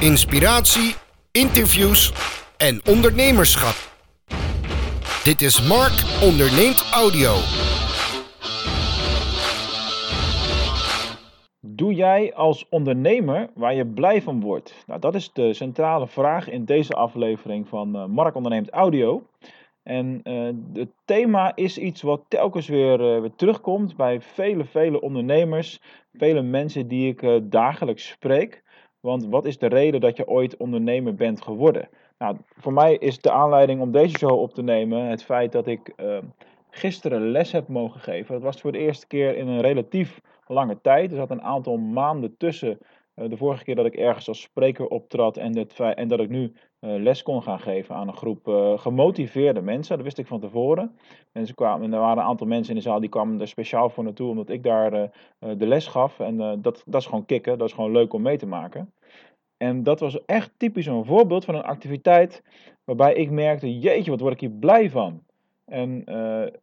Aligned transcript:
inspiratie, 0.00 0.94
interviews 1.32 2.12
en 2.56 2.80
ondernemerschap. 2.88 3.74
Dit 5.24 5.42
is 5.42 5.68
Mark 5.68 6.22
Onderneemt 6.22 6.90
Audio. 6.92 7.34
Doe 11.60 11.94
jij 11.94 12.34
als 12.34 12.66
ondernemer 12.68 13.50
waar 13.54 13.74
je 13.74 13.86
blij 13.86 14.22
van 14.22 14.40
wordt? 14.40 14.84
Nou, 14.86 15.00
dat 15.00 15.14
is 15.14 15.32
de 15.32 15.54
centrale 15.54 16.06
vraag 16.06 16.48
in 16.48 16.64
deze 16.64 16.94
aflevering 16.94 17.68
van 17.68 17.96
uh, 17.96 18.04
Mark 18.04 18.34
Onderneemt 18.34 18.70
Audio. 18.70 19.26
En 19.82 20.20
uh, 20.24 20.48
het 20.72 20.90
thema 21.04 21.52
is 21.56 21.78
iets 21.78 22.02
wat 22.02 22.24
telkens 22.28 22.68
weer, 22.68 23.00
uh, 23.00 23.20
weer, 23.20 23.34
terugkomt 23.36 23.96
bij 23.96 24.20
vele, 24.20 24.64
vele 24.64 25.00
ondernemers, 25.00 25.80
vele 26.12 26.42
mensen 26.42 26.88
die 26.88 27.08
ik 27.16 27.50
dagelijks 27.50 28.08
spreek. 28.08 28.62
Want 29.00 29.26
wat 29.26 29.44
is 29.44 29.58
de 29.58 29.66
reden 29.66 30.00
dat 30.00 30.16
je 30.16 30.28
ooit 30.28 30.56
ondernemer 30.56 31.14
bent 31.14 31.42
geworden? 31.42 31.88
Nou, 32.18 32.36
voor 32.56 32.72
mij 32.72 32.94
is 32.94 33.18
de 33.18 33.30
aanleiding 33.30 33.80
om 33.80 33.92
deze 33.92 34.18
show 34.18 34.40
op 34.40 34.54
te 34.54 34.62
nemen 34.62 35.04
het 35.04 35.24
feit 35.24 35.52
dat 35.52 35.66
ik 35.66 35.92
uh, 35.96 36.18
gisteren 36.70 37.30
les 37.30 37.52
heb 37.52 37.68
mogen 37.68 38.00
geven. 38.00 38.34
Dat 38.34 38.42
was 38.42 38.60
voor 38.60 38.72
de 38.72 38.78
eerste 38.78 39.06
keer 39.06 39.36
in 39.36 39.48
een 39.48 39.60
relatief 39.60 40.20
lange 40.46 40.80
tijd. 40.80 41.10
Er 41.10 41.16
zat 41.16 41.30
een 41.30 41.42
aantal 41.42 41.76
maanden 41.76 42.36
tussen 42.36 42.78
uh, 43.16 43.28
de 43.28 43.36
vorige 43.36 43.64
keer 43.64 43.74
dat 43.74 43.86
ik 43.86 43.94
ergens 43.94 44.28
als 44.28 44.40
spreker 44.40 44.86
optrad 44.86 45.36
en, 45.36 45.66
en 45.76 46.08
dat 46.08 46.20
ik 46.20 46.28
nu 46.28 46.52
les 46.80 47.22
kon 47.22 47.42
gaan 47.42 47.60
geven 47.60 47.94
aan 47.94 48.08
een 48.08 48.16
groep 48.16 48.48
uh, 48.48 48.78
gemotiveerde 48.78 49.60
mensen. 49.60 49.96
Dat 49.96 50.04
wist 50.04 50.18
ik 50.18 50.26
van 50.26 50.40
tevoren. 50.40 50.98
Mensen 51.32 51.54
kwamen, 51.54 51.86
en 51.86 51.92
er 51.92 52.00
waren 52.00 52.22
een 52.22 52.28
aantal 52.28 52.46
mensen 52.46 52.74
in 52.74 52.78
de 52.78 52.88
zaal 52.88 53.00
die 53.00 53.08
kwamen 53.08 53.40
er 53.40 53.48
speciaal 53.48 53.90
voor 53.90 54.04
naartoe 54.04 54.30
omdat 54.30 54.48
ik 54.48 54.62
daar 54.62 54.90
de 55.38 55.66
les 55.66 55.86
gaf. 55.86 56.20
En 56.20 56.36
dat, 56.36 56.82
dat 56.86 57.00
is 57.00 57.06
gewoon 57.06 57.26
kicken, 57.26 57.58
dat 57.58 57.68
is 57.68 57.74
gewoon 57.74 57.92
leuk 57.92 58.12
om 58.12 58.22
mee 58.22 58.36
te 58.36 58.46
maken. 58.46 58.92
En 59.56 59.82
dat 59.82 60.00
was 60.00 60.24
echt 60.24 60.52
typisch 60.56 60.86
een 60.86 61.04
voorbeeld 61.04 61.44
van 61.44 61.54
een 61.54 61.62
activiteit 61.62 62.42
waarbij 62.84 63.14
ik 63.14 63.30
merkte, 63.30 63.78
jeetje, 63.78 64.10
wat 64.10 64.20
word 64.20 64.32
ik 64.32 64.40
hier 64.40 64.50
blij 64.50 64.90
van. 64.90 65.22
En 65.64 66.04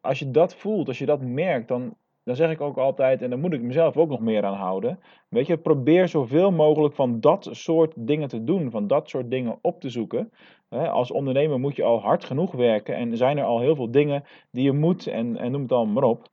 als 0.02 0.20
je 0.20 0.32
dat 0.32 0.56
voelt, 0.56 0.88
als 0.88 0.98
je 0.98 1.06
dat 1.06 1.22
merkt, 1.22 1.68
dan 1.68 1.96
dan 2.26 2.36
zeg 2.36 2.52
ik 2.52 2.62
ook 2.62 2.78
altijd, 2.78 3.22
en 3.22 3.30
daar 3.30 3.40
moet 3.40 3.54
ik 3.54 3.62
mezelf 3.62 3.98
ook 3.98 4.10
nog 4.10 4.20
meer 4.20 4.46
aan 4.46 4.56
houden. 4.56 5.00
Weet 5.30 5.48
je, 5.48 5.58
probeer 5.58 6.08
zoveel 6.08 6.52
mogelijk 6.52 6.96
van 6.96 7.20
dat 7.20 7.48
soort 7.52 7.94
dingen 7.96 8.28
te 8.28 8.44
doen, 8.44 8.72
van 8.72 8.88
dat 8.88 9.10
soort 9.10 9.32
dingen 9.32 9.60
op 9.62 9.82
te 9.82 9.90
zoeken. 9.90 10.32
Als 10.70 11.12
ondernemer 11.12 11.60
moet 11.60 11.76
je 11.76 11.84
al 11.84 12.02
hard 12.02 12.24
genoeg 12.24 12.52
werken 12.52 12.96
en 12.96 13.18
zijn 13.18 13.38
er 13.38 13.44
al 13.44 13.60
heel 13.60 13.76
veel 13.76 13.92
dingen 13.92 14.24
die 14.52 14.64
je 14.64 14.72
moet 14.72 15.08
en, 15.08 15.38
en 15.38 15.52
noem 15.52 15.60
het 15.62 15.70
dan 15.70 15.94
maar 15.94 16.04
op. 16.04 16.28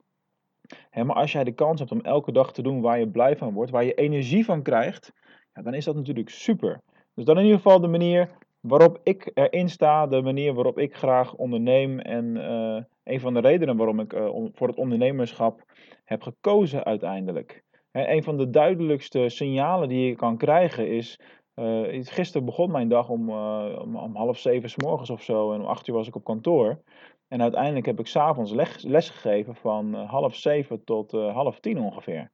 Maar 0.93 1.15
als 1.15 1.31
jij 1.31 1.43
de 1.43 1.53
kans 1.53 1.79
hebt 1.79 1.91
om 1.91 2.01
elke 2.01 2.31
dag 2.31 2.53
te 2.53 2.61
doen 2.61 2.81
waar 2.81 2.99
je 2.99 3.09
blij 3.09 3.37
van 3.37 3.53
wordt, 3.53 3.71
waar 3.71 3.83
je 3.83 3.93
energie 3.93 4.45
van 4.45 4.61
krijgt, 4.61 5.13
dan 5.53 5.73
is 5.73 5.85
dat 5.85 5.95
natuurlijk 5.95 6.29
super. 6.29 6.81
Dus 7.15 7.25
dan 7.25 7.37
in 7.37 7.43
ieder 7.43 7.59
geval 7.59 7.79
de 7.79 7.87
manier 7.87 8.29
waarop 8.59 8.99
ik 9.03 9.31
erin 9.33 9.69
sta, 9.69 10.07
de 10.07 10.21
manier 10.21 10.53
waarop 10.53 10.77
ik 10.77 10.95
graag 10.95 11.35
onderneem 11.35 11.99
en 11.99 12.35
uh, 12.35 12.83
een 13.03 13.19
van 13.19 13.33
de 13.33 13.39
redenen 13.39 13.77
waarom 13.77 13.99
ik 13.99 14.13
uh, 14.13 14.29
voor 14.53 14.67
het 14.67 14.77
ondernemerschap 14.77 15.63
heb 16.03 16.21
gekozen 16.21 16.83
uiteindelijk. 16.83 17.63
He, 17.91 18.07
een 18.07 18.23
van 18.23 18.37
de 18.37 18.49
duidelijkste 18.49 19.29
signalen 19.29 19.89
die 19.89 20.07
je 20.07 20.15
kan 20.15 20.37
krijgen 20.37 20.89
is. 20.89 21.19
Uh, 21.55 22.03
gisteren 22.03 22.45
begon 22.45 22.71
mijn 22.71 22.89
dag 22.89 23.09
om, 23.09 23.29
uh, 23.29 23.79
om, 23.81 23.95
om, 23.95 24.15
half 24.15 24.37
zeven 24.37 24.69
s 24.69 24.75
morgens 24.75 25.09
of 25.09 25.23
zo 25.23 25.53
en 25.53 25.59
om 25.59 25.65
acht 25.65 25.87
uur 25.87 25.95
was 25.95 26.07
ik 26.07 26.15
op 26.15 26.23
kantoor. 26.23 26.81
En 27.27 27.41
uiteindelijk 27.41 27.85
heb 27.85 27.99
ik 27.99 28.07
s'avonds 28.07 28.51
les, 28.51 28.83
les 28.83 29.09
gegeven 29.09 29.55
van 29.55 29.93
half 29.93 30.35
zeven 30.35 30.83
tot 30.83 31.11
half 31.11 31.59
tien 31.59 31.79
ongeveer. 31.79 32.31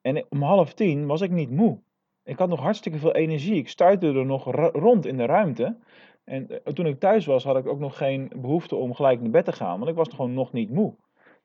En 0.00 0.26
om 0.28 0.42
half 0.42 0.74
tien 0.74 1.06
was 1.06 1.20
ik 1.20 1.30
niet 1.30 1.50
moe. 1.50 1.80
Ik 2.26 2.38
had 2.38 2.48
nog 2.48 2.60
hartstikke 2.60 2.98
veel 2.98 3.14
energie. 3.14 3.54
Ik 3.54 3.68
stuitte 3.68 4.06
er 4.06 4.26
nog 4.26 4.50
rond 4.72 5.06
in 5.06 5.16
de 5.16 5.26
ruimte. 5.26 5.76
En 6.24 6.48
toen 6.74 6.86
ik 6.86 7.00
thuis 7.00 7.26
was, 7.26 7.44
had 7.44 7.56
ik 7.56 7.66
ook 7.66 7.78
nog 7.78 7.96
geen 7.96 8.32
behoefte 8.36 8.76
om 8.76 8.94
gelijk 8.94 9.20
naar 9.20 9.30
bed 9.30 9.44
te 9.44 9.52
gaan, 9.52 9.78
want 9.78 9.90
ik 9.90 9.96
was 9.96 10.08
gewoon 10.08 10.34
nog 10.34 10.52
niet 10.52 10.70
moe. 10.70 10.94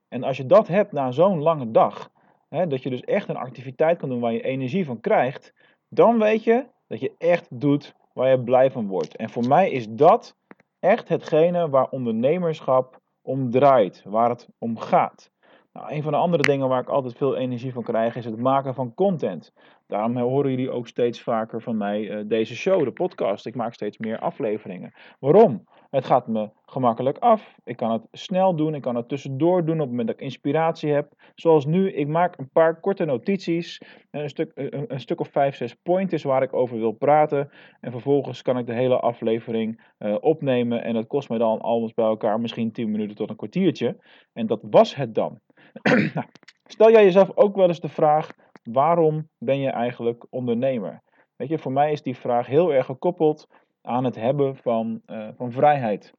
En 0.07 0.23
als 0.23 0.37
je 0.37 0.45
dat 0.45 0.67
hebt 0.67 0.91
na 0.91 1.11
zo'n 1.11 1.41
lange 1.41 1.71
dag, 1.71 2.11
hè, 2.49 2.67
dat 2.67 2.83
je 2.83 2.89
dus 2.89 3.01
echt 3.01 3.29
een 3.29 3.37
activiteit 3.37 3.97
kan 3.97 4.09
doen 4.09 4.19
waar 4.19 4.33
je 4.33 4.43
energie 4.43 4.85
van 4.85 4.99
krijgt, 4.99 5.53
dan 5.89 6.19
weet 6.19 6.43
je 6.43 6.65
dat 6.87 6.99
je 6.99 7.11
echt 7.17 7.47
doet 7.49 7.95
waar 8.13 8.29
je 8.29 8.43
blij 8.43 8.71
van 8.71 8.87
wordt. 8.87 9.15
En 9.15 9.29
voor 9.29 9.47
mij 9.47 9.71
is 9.71 9.89
dat 9.89 10.35
echt 10.79 11.09
hetgene 11.09 11.69
waar 11.69 11.89
ondernemerschap 11.89 12.99
om 13.21 13.51
draait, 13.51 14.03
waar 14.05 14.29
het 14.29 14.49
om 14.57 14.77
gaat. 14.77 15.30
Nou, 15.73 15.91
een 15.91 16.03
van 16.03 16.11
de 16.11 16.17
andere 16.17 16.43
dingen 16.43 16.67
waar 16.67 16.81
ik 16.81 16.89
altijd 16.89 17.17
veel 17.17 17.35
energie 17.35 17.73
van 17.73 17.83
krijg 17.83 18.15
is 18.15 18.25
het 18.25 18.37
maken 18.37 18.73
van 18.73 18.93
content. 18.93 19.53
Daarom 19.87 20.17
horen 20.17 20.49
jullie 20.49 20.71
ook 20.71 20.87
steeds 20.87 21.21
vaker 21.21 21.61
van 21.61 21.77
mij 21.77 22.01
uh, 22.01 22.21
deze 22.25 22.55
show, 22.55 22.83
de 22.83 22.91
podcast. 22.91 23.45
Ik 23.45 23.55
maak 23.55 23.73
steeds 23.73 23.97
meer 23.97 24.19
afleveringen. 24.19 24.93
Waarom? 25.19 25.65
Het 25.91 26.05
gaat 26.05 26.27
me 26.27 26.49
gemakkelijk 26.65 27.17
af. 27.17 27.55
Ik 27.63 27.77
kan 27.77 27.91
het 27.91 28.07
snel 28.11 28.55
doen. 28.55 28.75
Ik 28.75 28.81
kan 28.81 28.95
het 28.95 29.09
tussendoor 29.09 29.65
doen 29.65 29.75
op 29.75 29.79
het 29.79 29.89
moment 29.89 30.07
dat 30.07 30.15
ik 30.15 30.21
inspiratie 30.21 30.91
heb. 30.91 31.13
Zoals 31.35 31.65
nu, 31.65 31.91
ik 31.91 32.07
maak 32.07 32.37
een 32.37 32.49
paar 32.49 32.79
korte 32.79 33.05
notities. 33.05 33.81
Een 34.11 34.29
stuk, 34.29 34.51
een, 34.55 34.99
stuk 34.99 35.19
of 35.19 35.27
vijf, 35.27 35.55
zes 35.55 35.73
pointers 35.73 36.23
waar 36.23 36.43
ik 36.43 36.53
over 36.53 36.77
wil 36.77 36.91
praten. 36.91 37.49
En 37.79 37.91
vervolgens 37.91 38.41
kan 38.41 38.57
ik 38.57 38.65
de 38.65 38.73
hele 38.73 38.99
aflevering 38.99 39.81
uh, 39.99 40.15
opnemen. 40.19 40.83
En 40.83 40.93
dat 40.93 41.07
kost 41.07 41.29
me 41.29 41.37
dan 41.37 41.61
alles 41.61 41.93
bij 41.93 42.05
elkaar 42.05 42.39
misschien 42.39 42.71
10 42.71 42.91
minuten 42.91 43.15
tot 43.15 43.29
een 43.29 43.35
kwartiertje. 43.35 43.97
En 44.33 44.47
dat 44.47 44.59
was 44.69 44.95
het 44.95 45.15
dan. 45.15 45.39
nou, 46.13 46.27
stel 46.65 46.91
jij 46.91 47.03
jezelf 47.03 47.31
ook 47.35 47.55
wel 47.55 47.67
eens 47.67 47.79
de 47.79 47.89
vraag: 47.89 48.31
waarom 48.63 49.29
ben 49.37 49.59
je 49.59 49.69
eigenlijk 49.69 50.25
ondernemer? 50.29 51.01
Weet 51.35 51.49
je, 51.49 51.57
voor 51.57 51.71
mij 51.71 51.91
is 51.91 52.01
die 52.01 52.17
vraag 52.17 52.47
heel 52.47 52.73
erg 52.73 52.85
gekoppeld 52.85 53.47
aan 53.81 54.03
het 54.03 54.15
hebben 54.15 54.55
van, 54.55 55.01
uh, 55.07 55.27
van 55.35 55.51
vrijheid. 55.51 56.13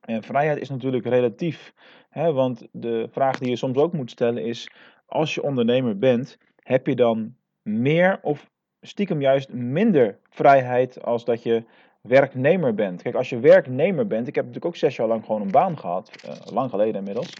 En 0.00 0.22
vrijheid 0.22 0.60
is 0.60 0.68
natuurlijk 0.68 1.06
relatief, 1.06 1.72
hè, 2.08 2.32
want 2.32 2.66
de 2.72 3.08
vraag 3.10 3.38
die 3.38 3.48
je 3.48 3.56
soms 3.56 3.76
ook 3.76 3.92
moet 3.92 4.10
stellen 4.10 4.44
is: 4.44 4.70
als 5.06 5.34
je 5.34 5.42
ondernemer 5.42 5.98
bent, 5.98 6.38
heb 6.62 6.86
je 6.86 6.94
dan 6.94 7.36
meer 7.62 8.18
of 8.22 8.50
stiekem 8.80 9.20
juist 9.20 9.52
minder 9.52 10.18
vrijheid 10.30 11.02
als 11.02 11.24
dat 11.24 11.42
je 11.42 11.64
werknemer 12.00 12.74
bent? 12.74 13.02
Kijk, 13.02 13.14
als 13.14 13.28
je 13.28 13.40
werknemer 13.40 14.06
bent, 14.06 14.28
ik 14.28 14.34
heb 14.34 14.44
natuurlijk 14.44 14.74
ook 14.74 14.80
zes 14.80 14.96
jaar 14.96 15.06
lang 15.06 15.24
gewoon 15.24 15.40
een 15.40 15.50
baan 15.50 15.78
gehad, 15.78 16.10
uh, 16.24 16.32
lang 16.52 16.70
geleden 16.70 16.94
inmiddels. 16.94 17.34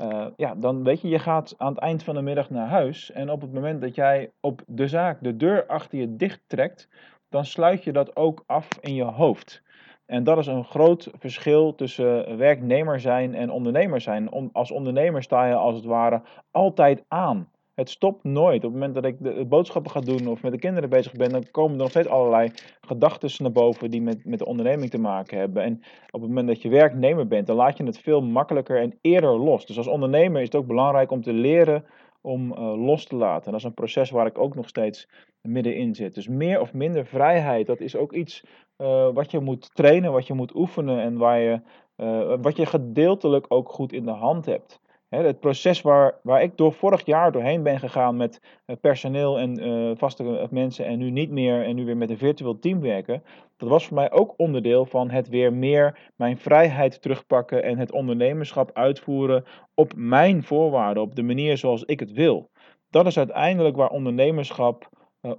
Uh, 0.00 0.26
ja, 0.36 0.54
dan 0.54 0.84
weet 0.84 1.00
je, 1.00 1.08
je 1.08 1.18
gaat 1.18 1.54
aan 1.56 1.72
het 1.72 1.82
eind 1.82 2.02
van 2.02 2.14
de 2.14 2.22
middag 2.22 2.50
naar 2.50 2.68
huis. 2.68 3.10
En 3.10 3.30
op 3.30 3.40
het 3.40 3.52
moment 3.52 3.80
dat 3.80 3.94
jij 3.94 4.30
op 4.40 4.62
de 4.66 4.88
zaak 4.88 5.22
de 5.22 5.36
deur 5.36 5.66
achter 5.66 5.98
je 5.98 6.16
dicht 6.16 6.40
trekt, 6.46 6.88
dan 7.28 7.44
sluit 7.44 7.84
je 7.84 7.92
dat 7.92 8.16
ook 8.16 8.44
af 8.46 8.68
in 8.80 8.94
je 8.94 9.04
hoofd. 9.04 9.62
En 10.06 10.24
dat 10.24 10.38
is 10.38 10.46
een 10.46 10.64
groot 10.64 11.10
verschil 11.18 11.74
tussen 11.74 12.36
werknemer 12.36 13.00
zijn 13.00 13.34
en 13.34 13.50
ondernemer 13.50 14.00
zijn. 14.00 14.52
als 14.52 14.70
ondernemer 14.70 15.22
sta 15.22 15.46
je 15.46 15.54
als 15.54 15.74
het 15.74 15.84
ware 15.84 16.22
altijd 16.50 17.04
aan. 17.08 17.48
Het 17.74 17.90
stopt 17.90 18.24
nooit. 18.24 18.56
Op 18.56 18.62
het 18.62 18.72
moment 18.72 18.94
dat 18.94 19.04
ik 19.04 19.16
de 19.20 19.44
boodschappen 19.44 19.90
ga 19.90 20.00
doen 20.00 20.26
of 20.26 20.42
met 20.42 20.52
de 20.52 20.58
kinderen 20.58 20.88
bezig 20.88 21.12
ben, 21.12 21.30
dan 21.30 21.50
komen 21.50 21.72
er 21.72 21.78
nog 21.78 21.90
steeds 21.90 22.08
allerlei 22.08 22.50
gedachten 22.80 23.30
naar 23.38 23.52
boven 23.52 23.90
die 23.90 24.02
met, 24.02 24.24
met 24.24 24.38
de 24.38 24.46
onderneming 24.46 24.90
te 24.90 24.98
maken 24.98 25.38
hebben. 25.38 25.62
En 25.62 25.82
op 26.10 26.20
het 26.20 26.28
moment 26.28 26.46
dat 26.46 26.62
je 26.62 26.68
werknemer 26.68 27.26
bent, 27.26 27.46
dan 27.46 27.56
laat 27.56 27.76
je 27.76 27.84
het 27.84 27.98
veel 27.98 28.22
makkelijker 28.22 28.80
en 28.80 28.98
eerder 29.00 29.38
los. 29.38 29.66
Dus 29.66 29.76
als 29.76 29.86
ondernemer 29.86 30.40
is 30.40 30.46
het 30.46 30.56
ook 30.56 30.66
belangrijk 30.66 31.10
om 31.10 31.22
te 31.22 31.32
leren 31.32 31.84
om 32.28 32.52
uh, 32.52 32.86
los 32.86 33.04
te 33.04 33.16
laten. 33.16 33.44
En 33.44 33.50
dat 33.50 33.60
is 33.60 33.66
een 33.66 33.74
proces 33.74 34.10
waar 34.10 34.26
ik 34.26 34.38
ook 34.38 34.54
nog 34.54 34.68
steeds 34.68 35.08
middenin 35.40 35.94
zit. 35.94 36.14
Dus 36.14 36.28
meer 36.28 36.60
of 36.60 36.72
minder 36.72 37.06
vrijheid, 37.06 37.66
dat 37.66 37.80
is 37.80 37.96
ook 37.96 38.12
iets 38.12 38.44
uh, 38.78 39.08
wat 39.12 39.30
je 39.30 39.40
moet 39.40 39.74
trainen, 39.74 40.12
wat 40.12 40.26
je 40.26 40.34
moet 40.34 40.54
oefenen 40.54 41.00
en 41.00 41.16
waar 41.16 41.38
je, 41.38 41.60
uh, 41.96 42.34
wat 42.40 42.56
je 42.56 42.66
gedeeltelijk 42.66 43.46
ook 43.48 43.68
goed 43.68 43.92
in 43.92 44.04
de 44.04 44.10
hand 44.10 44.46
hebt 44.46 44.80
het 45.08 45.40
proces 45.40 45.82
waar, 45.82 46.18
waar 46.22 46.42
ik 46.42 46.56
door 46.56 46.72
vorig 46.72 47.06
jaar 47.06 47.32
doorheen 47.32 47.62
ben 47.62 47.78
gegaan 47.78 48.16
met 48.16 48.40
uh, 48.66 48.76
personeel 48.80 49.38
en 49.38 49.68
uh, 49.68 49.92
vaste 49.96 50.48
mensen 50.50 50.86
en 50.86 50.98
nu 50.98 51.10
niet 51.10 51.30
meer 51.30 51.64
en 51.64 51.74
nu 51.74 51.84
weer 51.84 51.96
met 51.96 52.10
een 52.10 52.18
virtueel 52.18 52.58
team 52.58 52.80
werken, 52.80 53.22
dat 53.56 53.68
was 53.68 53.86
voor 53.86 53.94
mij 53.94 54.10
ook 54.12 54.34
onderdeel 54.36 54.86
van 54.86 55.10
het 55.10 55.28
weer 55.28 55.52
meer 55.52 56.10
mijn 56.16 56.38
vrijheid 56.38 57.02
terugpakken 57.02 57.62
en 57.62 57.78
het 57.78 57.92
ondernemerschap 57.92 58.70
uitvoeren 58.72 59.44
op 59.74 59.92
mijn 59.96 60.42
voorwaarden, 60.42 61.02
op 61.02 61.14
de 61.14 61.22
manier 61.22 61.56
zoals 61.56 61.82
ik 61.84 62.00
het 62.00 62.12
wil. 62.12 62.50
Dat 62.90 63.06
is 63.06 63.18
uiteindelijk 63.18 63.76
waar 63.76 63.90
ondernemerschap 63.90 64.88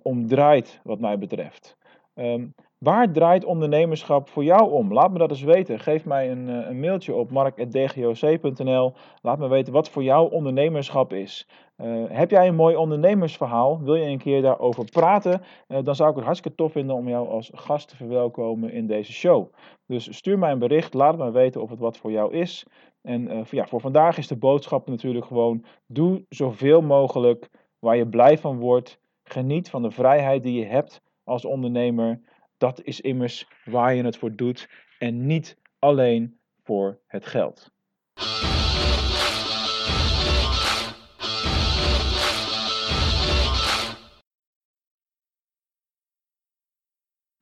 om 0.01 0.27
draait, 0.27 0.79
wat 0.83 0.99
mij 0.99 1.17
betreft. 1.17 1.77
Um, 2.15 2.53
Waar 2.79 3.11
draait 3.11 3.45
ondernemerschap 3.45 4.29
voor 4.29 4.43
jou 4.43 4.71
om? 4.71 4.93
Laat 4.93 5.11
me 5.11 5.17
dat 5.17 5.29
eens 5.29 5.41
weten. 5.41 5.79
Geef 5.79 6.05
mij 6.05 6.31
een, 6.31 6.49
eh, 6.49 6.69
een 6.69 6.79
mailtje 6.79 7.13
op 7.13 7.31
mark.dgoc.nl. 7.31 8.93
Laat 9.21 9.39
me 9.39 9.47
weten 9.47 9.73
wat 9.73 9.89
voor 9.89 10.03
jou 10.03 10.31
ondernemerschap 10.31 11.13
is. 11.13 11.47
Uh, 11.77 12.03
heb 12.07 12.29
jij 12.29 12.47
een 12.47 12.55
mooi 12.55 12.75
ondernemersverhaal? 12.75 13.81
Wil 13.83 13.95
je 13.95 14.05
een 14.05 14.17
keer 14.17 14.41
daarover 14.41 14.85
praten? 14.85 15.41
Uh, 15.67 15.77
dan 15.83 15.95
zou 15.95 16.09
ik 16.09 16.15
het 16.15 16.25
hartstikke 16.25 16.57
tof 16.57 16.71
vinden 16.71 16.95
om 16.95 17.07
jou 17.07 17.27
als 17.27 17.51
gast 17.53 17.87
te 17.87 17.95
verwelkomen 17.95 18.71
in 18.71 18.87
deze 18.87 19.13
show. 19.13 19.53
Dus 19.85 20.15
stuur 20.17 20.39
mij 20.39 20.51
een 20.51 20.59
bericht, 20.59 20.93
laat 20.93 21.17
me 21.17 21.31
weten 21.31 21.61
of 21.61 21.69
het 21.69 21.79
wat 21.79 21.97
voor 21.97 22.11
jou 22.11 22.33
is. 22.33 22.65
En 23.01 23.45
ja, 23.51 23.65
voor 23.65 23.81
vandaag 23.81 24.17
is 24.17 24.27
de 24.27 24.37
boodschap 24.37 24.87
natuurlijk 24.87 25.25
gewoon: 25.25 25.65
doe 25.87 26.25
zoveel 26.29 26.81
mogelijk 26.81 27.49
waar 27.79 27.97
je 27.97 28.07
blij 28.07 28.37
van 28.37 28.59
wordt. 28.59 28.99
Geniet 29.23 29.69
van 29.69 29.81
de 29.81 29.91
vrijheid 29.91 30.43
die 30.43 30.59
je 30.59 30.65
hebt 30.65 31.01
als 31.23 31.45
ondernemer, 31.45 32.21
dat 32.59 32.81
is 32.83 33.01
immers 33.01 33.47
waar 33.65 33.93
je 33.93 34.03
het 34.03 34.17
voor 34.17 34.35
doet 34.35 34.69
en 34.97 35.25
niet 35.25 35.57
alleen 35.79 36.39
voor 36.63 36.99
het 37.07 37.25
geld. 37.25 37.71